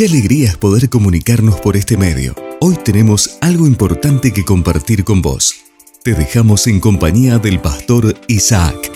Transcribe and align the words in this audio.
Qué 0.00 0.06
alegría 0.06 0.48
es 0.48 0.56
poder 0.56 0.88
comunicarnos 0.88 1.60
por 1.60 1.76
este 1.76 1.98
medio. 1.98 2.34
Hoy 2.62 2.74
tenemos 2.82 3.36
algo 3.42 3.66
importante 3.66 4.32
que 4.32 4.46
compartir 4.46 5.04
con 5.04 5.20
vos. 5.20 5.56
Te 6.02 6.14
dejamos 6.14 6.66
en 6.68 6.80
compañía 6.80 7.36
del 7.36 7.60
pastor 7.60 8.14
Isaac. 8.26 8.90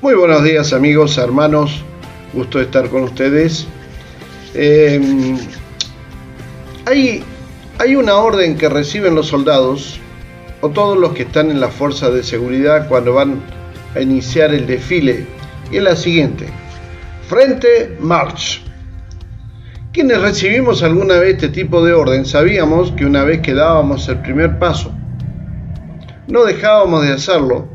Muy 0.00 0.14
buenos 0.14 0.44
días 0.44 0.72
amigos, 0.72 1.18
hermanos. 1.18 1.82
Gusto 2.34 2.60
estar 2.60 2.88
con 2.88 3.02
ustedes. 3.02 3.66
Em, 4.54 5.36
hay, 6.86 7.24
hay 7.80 7.96
una 7.96 8.14
orden 8.14 8.56
que 8.56 8.68
reciben 8.68 9.16
los 9.16 9.26
soldados 9.26 9.98
o 10.60 10.70
todos 10.70 10.96
los 10.96 11.14
que 11.14 11.24
están 11.24 11.50
en 11.50 11.58
la 11.58 11.66
fuerza 11.66 12.10
de 12.12 12.22
seguridad 12.22 12.86
cuando 12.86 13.12
van 13.12 13.42
a 13.96 14.00
iniciar 14.00 14.54
el 14.54 14.68
desfile. 14.68 15.26
Y 15.72 15.78
es 15.78 15.82
la 15.82 15.96
siguiente. 15.96 16.46
Frente, 17.28 17.96
march. 17.98 18.62
Quienes 19.92 20.22
recibimos 20.22 20.82
alguna 20.82 21.18
vez 21.18 21.34
este 21.34 21.50
tipo 21.50 21.84
de 21.84 21.92
orden 21.92 22.24
sabíamos 22.24 22.92
que 22.92 23.04
una 23.04 23.24
vez 23.24 23.42
que 23.42 23.52
dábamos 23.52 24.08
el 24.08 24.22
primer 24.22 24.58
paso, 24.58 24.90
no 26.28 26.44
dejábamos 26.44 27.02
de 27.02 27.12
hacerlo 27.12 27.68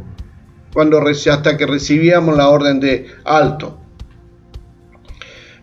cuando, 0.73 0.99
hasta 0.99 1.57
que 1.57 1.67
recibíamos 1.67 2.35
la 2.35 2.49
orden 2.49 2.79
de 2.79 3.05
alto. 3.23 3.79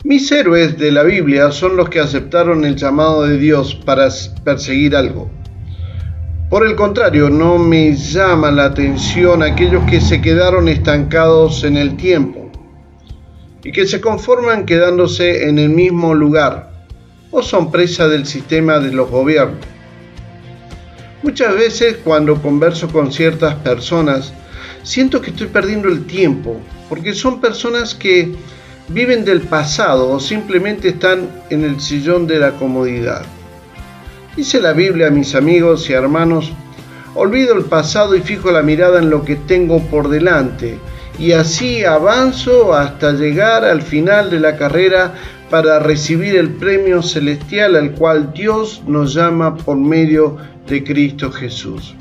Mis 0.04 0.30
héroes 0.30 0.78
de 0.78 0.92
la 0.92 1.02
Biblia 1.02 1.50
son 1.50 1.76
los 1.76 1.88
que 1.88 1.98
aceptaron 1.98 2.64
el 2.64 2.76
llamado 2.76 3.24
de 3.24 3.36
Dios 3.36 3.74
para 3.74 4.08
perseguir 4.44 4.94
algo. 4.94 5.28
Por 6.50 6.64
el 6.64 6.76
contrario, 6.76 7.30
no 7.30 7.58
me 7.58 7.96
llama 7.96 8.52
la 8.52 8.66
atención 8.66 9.42
aquellos 9.42 9.82
que 9.90 10.00
se 10.00 10.20
quedaron 10.20 10.68
estancados 10.68 11.64
en 11.64 11.76
el 11.76 11.96
tiempo 11.96 12.43
y 13.64 13.72
que 13.72 13.86
se 13.86 14.00
conforman 14.00 14.66
quedándose 14.66 15.48
en 15.48 15.58
el 15.58 15.70
mismo 15.70 16.14
lugar 16.14 16.70
o 17.30 17.42
son 17.42 17.72
presa 17.72 18.06
del 18.06 18.26
sistema 18.26 18.78
de 18.78 18.92
los 18.92 19.10
gobiernos. 19.10 19.66
Muchas 21.22 21.54
veces 21.56 21.96
cuando 22.04 22.40
converso 22.40 22.88
con 22.88 23.10
ciertas 23.10 23.54
personas, 23.56 24.32
siento 24.82 25.22
que 25.22 25.30
estoy 25.30 25.46
perdiendo 25.46 25.88
el 25.88 26.04
tiempo, 26.06 26.60
porque 26.88 27.14
son 27.14 27.40
personas 27.40 27.94
que 27.94 28.34
viven 28.88 29.24
del 29.24 29.40
pasado 29.40 30.10
o 30.10 30.20
simplemente 30.20 30.88
están 30.88 31.30
en 31.48 31.64
el 31.64 31.80
sillón 31.80 32.26
de 32.26 32.38
la 32.38 32.52
comodidad. 32.52 33.24
Dice 34.36 34.60
la 34.60 34.74
Biblia, 34.74 35.10
mis 35.10 35.34
amigos 35.34 35.88
y 35.88 35.94
hermanos, 35.94 36.52
olvido 37.14 37.56
el 37.56 37.64
pasado 37.64 38.14
y 38.14 38.20
fijo 38.20 38.52
la 38.52 38.62
mirada 38.62 38.98
en 38.98 39.08
lo 39.08 39.24
que 39.24 39.36
tengo 39.36 39.80
por 39.84 40.10
delante 40.10 40.78
y 41.18 41.32
así 41.32 41.84
avanzo 41.84 42.74
hasta 42.74 43.12
llegar 43.12 43.64
al 43.64 43.82
final 43.82 44.30
de 44.30 44.40
la 44.40 44.56
carrera 44.56 45.14
para 45.50 45.78
recibir 45.78 46.36
el 46.36 46.50
premio 46.50 47.02
celestial 47.02 47.76
al 47.76 47.92
cual 47.92 48.32
Dios 48.32 48.82
nos 48.86 49.14
llama 49.14 49.56
por 49.56 49.76
medio 49.76 50.36
de 50.66 50.82
Cristo 50.82 51.30
Jesús. 51.30 51.94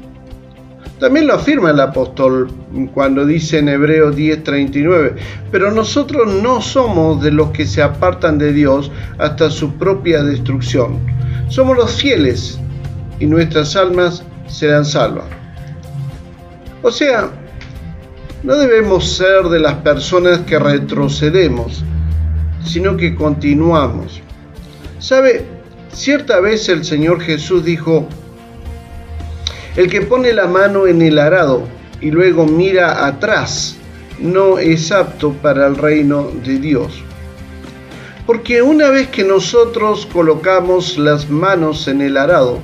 También 1.00 1.28
lo 1.28 1.34
afirma 1.34 1.72
el 1.72 1.80
apóstol 1.80 2.50
cuando 2.94 3.26
dice 3.26 3.60
en 3.60 3.68
Hebreos 3.68 4.16
10:39, 4.16 5.16
pero 5.52 5.70
nosotros 5.72 6.42
no 6.42 6.62
somos 6.62 7.22
de 7.22 7.32
los 7.32 7.50
que 7.52 7.66
se 7.66 7.82
apartan 7.82 8.38
de 8.38 8.54
Dios 8.54 8.90
hasta 9.18 9.50
su 9.50 9.74
propia 9.74 10.24
destrucción. 10.24 11.00
Somos 11.50 11.76
los 11.76 11.92
fieles 12.02 12.58
y 13.20 13.26
nuestras 13.26 13.76
almas 13.76 14.24
serán 14.48 14.86
salvas. 14.86 15.26
O 16.82 16.90
sea, 16.90 17.30
no 18.44 18.58
debemos 18.58 19.16
ser 19.16 19.44
de 19.44 19.60
las 19.60 19.76
personas 19.76 20.40
que 20.40 20.60
retrocedemos, 20.60 21.84
sino 22.66 22.98
que 22.98 23.16
continuamos. 23.16 24.22
¿Sabe? 25.00 25.46
Cierta 25.94 26.40
vez 26.42 26.68
el 26.68 26.84
Señor 26.84 27.22
Jesús 27.22 27.64
dijo, 27.64 28.08
el 29.78 29.90
que 29.90 30.02
pone 30.02 30.34
la 30.34 30.48
mano 30.48 30.88
en 30.88 31.02
el 31.02 31.20
arado 31.20 31.64
y 32.02 32.12
luego 32.12 32.46
mira 32.46 33.06
atrás, 33.06 33.78
no 34.20 34.60
es 34.60 34.92
apto 34.92 35.32
para 35.34 35.66
el 35.68 35.78
reino 35.78 36.30
de 36.44 36.60
Dios. 36.60 37.02
Porque 38.26 38.62
una 38.62 38.90
vez 38.90 39.08
que 39.08 39.24
nosotros 39.24 40.06
colocamos 40.12 40.98
las 40.98 41.30
manos 41.30 41.88
en 41.88 42.02
el 42.02 42.18
arado, 42.18 42.60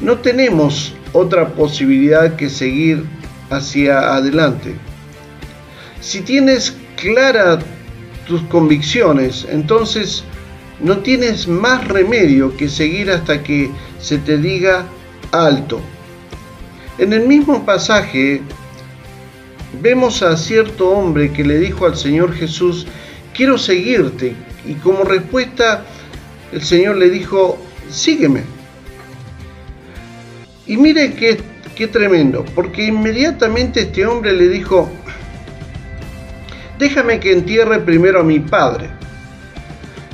no 0.00 0.18
tenemos 0.18 0.94
otra 1.12 1.48
posibilidad 1.48 2.36
que 2.36 2.48
seguir 2.48 3.04
hacia 3.50 4.14
adelante. 4.14 4.76
Si 6.02 6.20
tienes 6.20 6.76
claras 6.96 7.64
tus 8.26 8.42
convicciones, 8.42 9.46
entonces 9.48 10.24
no 10.80 10.98
tienes 10.98 11.46
más 11.46 11.86
remedio 11.86 12.56
que 12.56 12.68
seguir 12.68 13.08
hasta 13.08 13.44
que 13.44 13.70
se 14.00 14.18
te 14.18 14.36
diga 14.36 14.84
alto. 15.30 15.80
En 16.98 17.12
el 17.12 17.28
mismo 17.28 17.64
pasaje 17.64 18.42
vemos 19.80 20.24
a 20.24 20.36
cierto 20.36 20.90
hombre 20.90 21.32
que 21.32 21.44
le 21.44 21.58
dijo 21.58 21.86
al 21.86 21.96
Señor 21.96 22.34
Jesús, 22.34 22.84
quiero 23.32 23.56
seguirte. 23.56 24.34
Y 24.66 24.74
como 24.74 25.04
respuesta 25.04 25.84
el 26.50 26.62
Señor 26.62 26.96
le 26.96 27.10
dijo, 27.10 27.58
sígueme. 27.88 28.42
Y 30.66 30.76
mire 30.76 31.14
qué, 31.14 31.40
qué 31.76 31.86
tremendo, 31.86 32.44
porque 32.56 32.86
inmediatamente 32.86 33.82
este 33.82 34.04
hombre 34.04 34.32
le 34.32 34.48
dijo, 34.48 34.90
déjame 36.82 37.20
que 37.20 37.32
entierre 37.32 37.78
primero 37.78 38.20
a 38.20 38.24
mi 38.24 38.40
padre. 38.40 38.90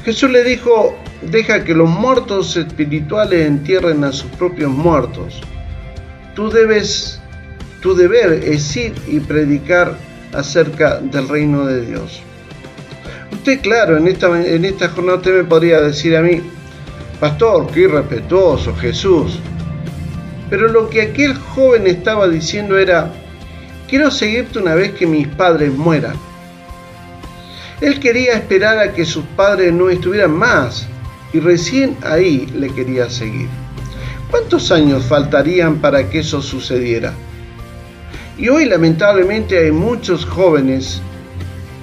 Jesús 0.05 0.31
le 0.31 0.45
dijo, 0.45 0.99
deja 1.23 1.65
que 1.65 1.75
los 1.75 1.89
muertos 1.89 2.59
espirituales 2.59 3.47
entierren 3.47 4.05
a 4.05 4.13
sus 4.13 4.31
propios 4.33 4.71
muertos. 4.71 5.41
Tú 6.35 6.51
debes, 6.51 7.23
tu 7.81 7.95
deber 7.95 8.45
es 8.45 8.77
ir 8.77 8.93
y 9.07 9.19
predicar 9.19 9.97
acerca 10.35 11.01
del 11.01 11.27
reino 11.27 11.65
de 11.65 11.87
Dios. 11.87 12.21
Usted, 13.33 13.63
claro, 13.63 13.97
en 13.97 14.07
esta, 14.07 14.27
en 14.39 14.67
esta 14.67 14.89
jornada 14.91 15.17
usted 15.17 15.39
me 15.39 15.45
podría 15.45 15.81
decir 15.81 16.15
a 16.19 16.21
mí, 16.21 16.43
pastor, 17.19 17.67
qué 17.73 17.81
irrespetuoso 17.81 18.77
Jesús. 18.77 19.39
Pero 20.51 20.69
lo 20.69 20.91
que 20.91 21.01
aquel 21.01 21.35
joven 21.35 21.87
estaba 21.87 22.29
diciendo 22.29 22.77
era, 22.77 23.11
quiero 23.89 24.11
seguirte 24.11 24.59
una 24.59 24.75
vez 24.75 24.93
que 24.93 25.07
mis 25.07 25.27
padres 25.29 25.73
mueran. 25.73 26.28
Él 27.81 28.01
quería 28.01 28.35
esperar 28.35 28.79
a 28.79 28.93
que 28.93 29.05
sus 29.05 29.25
padres 29.37 29.73
no 29.73 29.89
estuvieran 29.89 30.33
más 30.33 30.89
y 31.33 31.41
recién 31.41 31.97
ahí 32.03 32.47
le 32.55 32.71
quería 32.71 33.09
seguir. 33.09 33.49
¿Cuántos 34.31 34.73
años 34.73 35.05
faltarían 35.05 35.77
para 35.77 36.09
que 36.11 36.21
eso 36.21 36.43
sucediera? 36.43 37.13
Y 38.37 38.49
hoy 38.49 38.67
lamentablemente 38.67 39.59
hay 39.59 39.71
muchos 39.71 40.25
jóvenes 40.25 41.01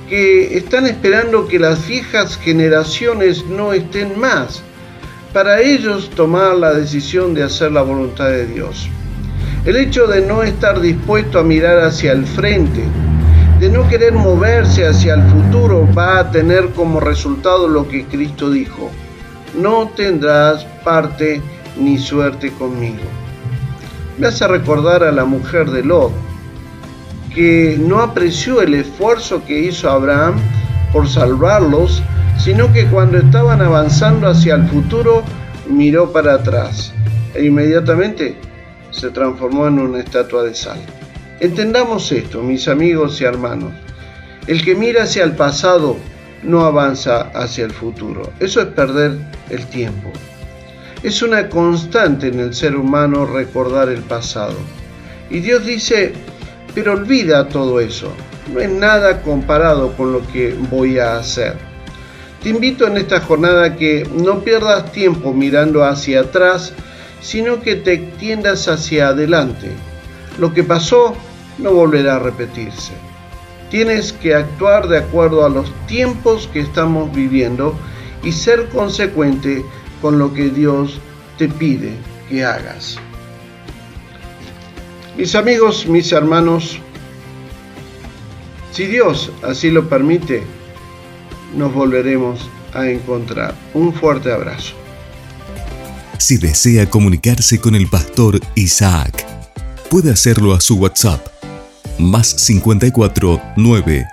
que 0.10 0.58
están 0.58 0.86
esperando 0.86 1.48
que 1.48 1.60
las 1.60 1.88
viejas 1.88 2.38
generaciones 2.38 3.46
no 3.46 3.74
estén 3.74 4.20
más 4.20 4.62
para 5.34 5.62
ellos 5.62 6.10
tomar 6.12 6.56
la 6.56 6.74
decisión 6.74 7.34
de 7.34 7.44
hacer 7.44 7.72
la 7.72 7.82
voluntad 7.82 8.30
de 8.30 8.48
Dios. 8.48 8.88
El 9.66 9.78
hecho 9.78 10.08
de 10.08 10.22
no 10.22 10.44
estar 10.44 10.80
dispuesto 10.80 11.40
a 11.40 11.44
mirar 11.44 11.80
hacia 11.80 12.12
el 12.12 12.26
frente, 12.26 12.84
de 13.60 13.70
no 13.70 13.88
querer 13.88 14.14
moverse 14.14 14.86
hacia 14.86 15.14
el 15.14 15.24
futuro 15.24 15.88
va 15.98 16.20
a 16.20 16.32
tener 16.32 16.70
como 16.72 17.00
resultado 17.00 17.68
lo 17.68 17.88
que 17.88 18.06
Cristo 18.06 18.50
dijo. 18.50 18.92
No 19.58 19.90
tendrás 19.96 20.66
parte 20.84 21.42
ni 21.78 21.98
suerte 21.98 22.52
conmigo. 22.52 23.04
Me 24.18 24.28
hace 24.28 24.48
recordar 24.48 25.04
a 25.04 25.12
la 25.12 25.26
mujer 25.26 25.70
de 25.72 25.84
Lot, 25.84 26.12
que 27.34 27.78
no 27.80 28.00
apreció 28.00 28.62
el 28.62 28.74
esfuerzo 28.74 29.44
que 29.46 29.60
hizo 29.60 29.90
Abraham 29.90 30.36
por 30.92 31.08
salvarlos, 31.08 32.02
sino 32.38 32.72
que 32.72 32.86
cuando 32.88 33.18
estaban 33.18 33.62
avanzando 33.62 34.28
hacia 34.28 34.56
el 34.56 34.68
futuro, 34.68 35.24
miró 35.70 36.12
para 36.12 36.36
atrás 36.36 36.94
e 37.34 37.46
inmediatamente 37.46 38.38
se 38.92 39.10
transformó 39.10 39.68
en 39.68 39.80
una 39.80 40.00
estatua 40.00 40.44
de 40.44 40.56
sal. 40.56 40.80
Entendamos 41.42 42.14
esto, 42.14 42.42
mis 42.42 42.70
amigos 42.70 43.20
y 43.20 43.26
hermanos. 43.26 43.74
El 44.48 44.64
que 44.64 44.74
mira 44.74 45.04
hacia 45.04 45.26
el 45.26 45.34
pasado 45.34 45.98
no 46.44 46.62
avanza 46.62 47.30
hacia 47.34 47.66
el 47.66 47.72
futuro. 47.72 48.32
Eso 48.40 48.62
es 48.62 48.68
perder 48.68 49.18
el 49.50 49.66
tiempo. 49.68 50.14
Es 51.04 51.22
una 51.22 51.50
constante 51.50 52.28
en 52.28 52.40
el 52.40 52.54
ser 52.54 52.78
humano 52.78 53.26
recordar 53.26 53.90
el 53.90 54.02
pasado. 54.02 54.56
Y 55.30 55.42
Dios 55.42 55.66
dice, 55.66 56.14
pero 56.74 56.94
olvida 56.94 57.50
todo 57.50 57.82
eso. 57.82 58.14
No 58.54 58.62
es 58.62 58.70
nada 58.70 59.22
comparado 59.22 59.92
con 59.98 60.14
lo 60.14 60.26
que 60.28 60.56
voy 60.70 61.00
a 61.00 61.18
hacer. 61.18 61.58
Te 62.42 62.50
invito 62.50 62.88
en 62.88 62.96
esta 62.96 63.20
jornada 63.20 63.76
que 63.76 64.08
no 64.14 64.40
pierdas 64.40 64.90
tiempo 64.94 65.34
mirando 65.34 65.84
hacia 65.84 66.22
atrás, 66.22 66.72
sino 67.20 67.60
que 67.60 67.76
te 67.76 67.92
extiendas 67.92 68.70
hacia 68.70 69.10
adelante 69.10 69.72
lo 70.38 70.54
que 70.54 70.64
pasó 70.64 71.16
no 71.58 71.74
volverá 71.74 72.16
a 72.16 72.20
repetirse. 72.20 72.94
Tienes 73.70 74.14
que 74.14 74.36
actuar 74.36 74.88
de 74.88 75.00
acuerdo 75.00 75.46
a 75.46 75.50
los 75.50 75.72
tiempos 75.88 76.50
que 76.52 76.60
estamos 76.60 77.14
viviendo 77.14 77.78
y 78.24 78.32
ser 78.32 78.70
consecuente 78.70 79.66
con 80.02 80.20
lo 80.20 80.34
que 80.34 80.50
Dios 80.50 81.00
te 81.38 81.48
pide 81.48 81.94
que 82.30 82.44
hagas. 82.44 82.98
Mis 85.18 85.34
amigos, 85.36 85.88
mis 85.88 86.12
hermanos, 86.12 86.80
si 88.72 88.86
Dios 88.86 89.32
así 89.44 89.72
lo 89.72 89.88
permite, 89.88 90.44
nos 91.56 91.74
volveremos 91.74 92.50
a 92.74 92.90
encontrar. 92.90 93.56
Un 93.74 93.94
fuerte 93.94 94.32
abrazo. 94.32 94.76
Si 96.18 96.38
desea 96.38 96.90
comunicarse 96.90 97.60
con 97.60 97.76
el 97.76 97.88
pastor 97.88 98.40
Isaac, 98.56 99.35
puede 99.90 100.12
hacerlo 100.12 100.54
a 100.54 100.62
su 100.62 100.76
WhatsApp 100.76 101.26
más 102.00 102.28
54 102.28 103.42
9 103.58 104.06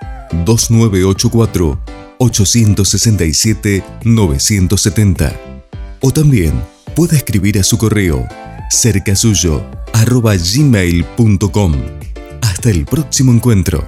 2984 0.45 1.79
867 2.17 3.83
970 4.03 5.33
o 6.01 6.11
también 6.11 6.53
puede 6.95 7.17
escribir 7.17 7.59
a 7.59 7.63
su 7.63 7.77
correo 7.77 8.27
cercasuyo 8.69 9.63
arroba 9.93 10.35
gmail.com. 10.35 11.73
Hasta 12.41 12.69
el 12.69 12.85
próximo 12.85 13.31
encuentro. 13.31 13.85